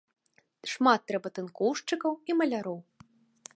Шмат 0.71 1.01
трэба 1.11 1.29
тынкоўшчыкаў 1.37 2.13
і 2.31 2.39
маляроў. 2.41 2.79